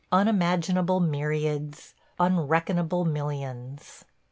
[0.11, 4.03] unimaginable myriads, unreckonable millions.